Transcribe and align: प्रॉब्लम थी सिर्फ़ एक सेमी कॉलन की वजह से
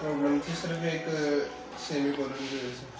प्रॉब्लम 0.00 0.38
थी 0.40 0.54
सिर्फ़ 0.56 0.84
एक 0.86 1.06
सेमी 1.80 2.12
कॉलन 2.12 2.38
की 2.40 2.56
वजह 2.56 2.72
से 2.74 2.98